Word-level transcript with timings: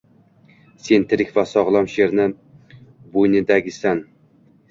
Sen 0.85 1.03
tirik 1.11 1.33
va 1.35 1.43
sogʻlom 1.51 1.89
sherni 1.97 2.25
boʻynidagisisan. 3.17 4.01